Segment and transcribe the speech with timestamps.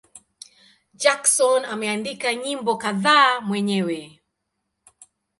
[0.95, 4.21] Jackson ameandika nyimbo kadhaa mwenyewe.